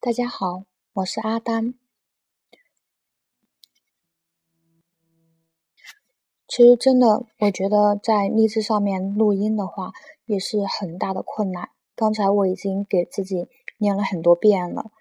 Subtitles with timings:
[0.00, 0.62] 大家好，
[0.92, 1.74] 我是阿丹。
[6.46, 9.90] 其实真的，我觉得在荔枝上面录音的话，
[10.24, 11.70] 也是很大的困难。
[11.96, 13.48] 刚才我已经给自己
[13.78, 14.92] 念了很多遍了，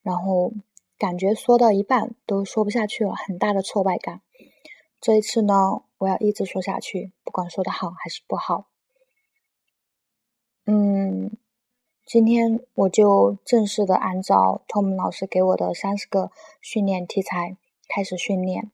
[0.00, 0.54] 然后
[0.96, 4.22] 感觉说到一半都说不下去了，很大的挫败感。
[5.02, 8.70] 这一次呢，我要一直说下去，不管说的好还是不好。
[10.64, 11.36] 嗯。
[12.06, 17.56] 今天我就正式的按照 Tom 老师给我的三十个训练题材
[17.88, 18.70] 开始训练。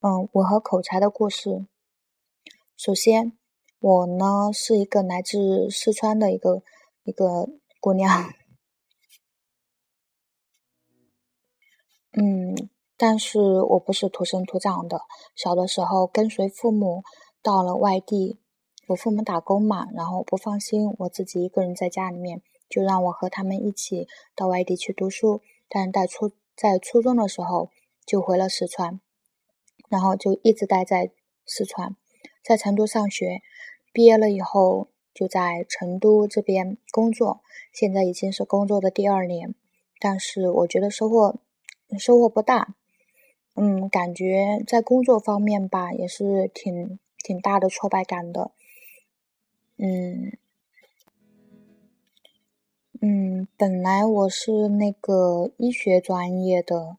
[0.00, 1.64] 嗯，我和口才的故事。
[2.76, 3.38] 首先，
[3.78, 6.64] 我呢是一个来自四川的一个
[7.04, 7.48] 一个
[7.80, 8.34] 姑娘。
[12.10, 15.02] 嗯，但是我不是土生土长的，
[15.36, 17.04] 小的时候跟随父母
[17.40, 18.40] 到了外地。
[18.86, 25.40] 我父母打工嘛，然后不放心我自己一个人在家里面，就让我和他们一起到外地去读书。
[25.68, 27.70] 但在初在初中的时候
[28.06, 29.00] 就回了四川，
[29.88, 31.10] 然后就一直待在
[31.44, 31.96] 四川，
[32.44, 33.42] 在成都上学。
[33.92, 37.40] 毕业了以后就在成都这边工作，
[37.72, 39.54] 现在已经是工作的第二年，
[39.98, 41.40] 但是我觉得收获
[41.98, 42.76] 收获不大。
[43.54, 48.52] 嗯，感觉在工作方面吧，也是挺挺大的挫败感的。
[49.78, 50.32] 嗯，
[53.02, 56.96] 嗯，本来我是那个医学专业的，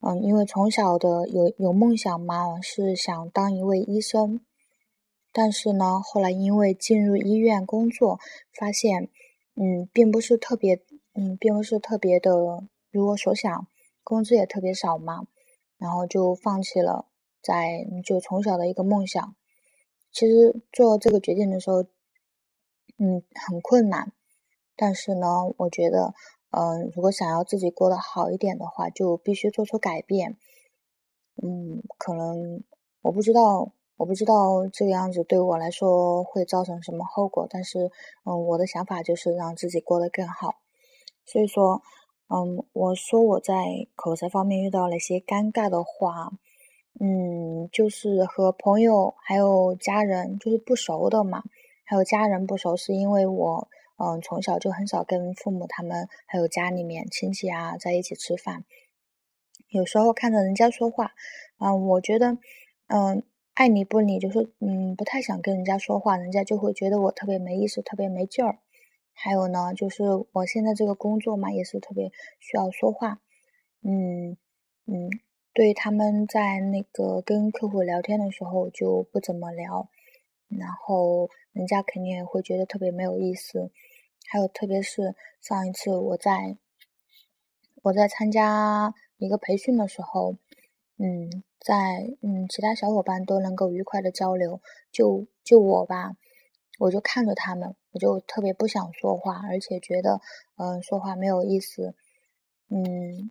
[0.00, 4.38] 嗯，因为从小的有有梦想嘛，是想当一位医生。
[5.32, 8.20] 但是呢，后来因为进入医院工作，
[8.52, 9.08] 发现，
[9.54, 10.82] 嗯，并不是特别，
[11.14, 12.30] 嗯，并不是特别的
[12.90, 13.66] 如我所想，
[14.04, 15.26] 工资也特别少嘛，
[15.78, 17.06] 然后就放弃了，
[17.42, 19.34] 在就从小的一个梦想。
[20.12, 21.86] 其实做这个决定的时候。
[23.02, 24.12] 嗯，很困难，
[24.76, 26.12] 但是呢，我觉得，
[26.50, 30.36] 嗯，如果想要自己过得好一点的话，就必须做出改变。
[31.42, 32.62] 嗯，可能
[33.00, 37.90] 我不知道，我不知道这个样子对我来说会造成什么后果，但是，
[38.24, 40.56] 嗯，我的想法就是让自己过得更好。
[41.24, 41.80] 所以说，
[42.28, 43.54] 嗯，我说我在
[43.96, 46.32] 口才方面遇到了一些尴尬的话，
[47.00, 51.42] 嗯，就是和朋友还有家人就是不熟的嘛。
[51.90, 58.62] 还有家人不熟，是因为我，嗯，从小就很少跟父母他们还有家里面亲戚啊在一起吃饭。
[59.70, 61.10] 有时候看着人家说话，
[61.58, 62.38] 嗯，我觉得，
[62.86, 63.24] 嗯，
[63.54, 68.60] 爱理不理，就是嗯，不太想跟人家说话，人家就会觉得我特别没意思，特别没劲儿。
[69.12, 73.20] 还有呢，就是我现在这个工作嘛，也是特别需要说话，
[73.82, 74.36] 嗯
[74.86, 75.10] 嗯，
[75.52, 79.88] 对他们在那个跟客户聊天的时候就不怎么聊。
[80.58, 83.70] 然后人家肯定也会觉得特别没有意思，
[84.28, 86.56] 还有特别是上一次我在
[87.82, 90.36] 我在参加一个培训的时候，
[90.98, 94.60] 嗯，在嗯其他小伙伴都能够愉快的交流，
[94.92, 96.16] 就就我吧，
[96.78, 100.20] 我就看着他们，我就特别不想说话，而且觉得
[100.56, 101.94] 嗯说话没有意思，
[102.68, 103.30] 嗯。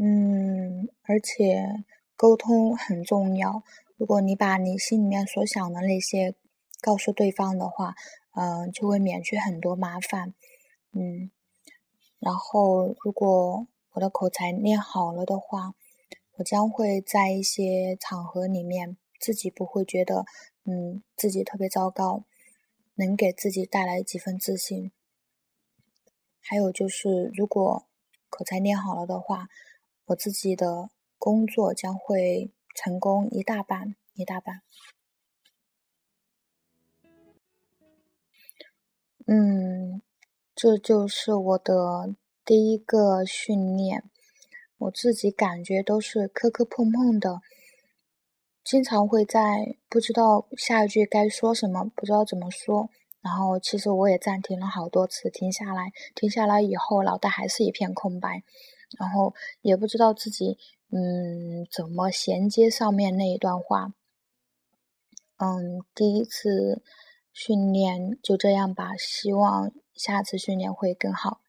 [0.00, 3.64] 嗯，而且沟通很重要。
[3.96, 6.36] 如果你把你心里面所想的那些
[6.80, 7.96] 告诉对方的话，
[8.36, 10.34] 嗯，就会免去很多麻烦。
[10.92, 11.32] 嗯，
[12.20, 15.74] 然后如果我的口才练好了的话，
[16.36, 20.24] 我将会在一些场合里面自己不会觉得，
[20.64, 22.22] 嗯，自己特别糟糕，
[22.94, 24.92] 能给自己带来几分自信。
[26.40, 27.88] 还有就是，如果
[28.30, 29.48] 口才练好了的话。
[30.08, 34.62] 我自己的工作将会成功一大半，一大半。
[39.26, 40.00] 嗯，
[40.54, 42.14] 这就是我的
[42.44, 44.04] 第一个训练。
[44.78, 47.40] 我自己感觉都是磕磕碰碰的，
[48.64, 52.88] 经常会在不知道下一句该说什么，不知道怎么说。
[53.20, 58.42] 然后其实我也暂停了好多次，停下来，停下来以后，脑袋还是一片空白。
[58.98, 60.56] 然后也不知道自己
[60.90, 63.92] 嗯怎么衔接上面那一段话，
[65.36, 66.82] 嗯，第一次
[67.32, 71.40] 训练就这样吧，希望下次训练会更好。